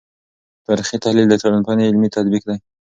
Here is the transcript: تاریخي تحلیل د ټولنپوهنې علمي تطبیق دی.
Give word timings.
تاریخي 0.67 0.97
تحلیل 1.03 1.27
د 1.29 1.35
ټولنپوهنې 1.41 1.87
علمي 1.89 2.09
تطبیق 2.15 2.43
دی. 2.49 2.57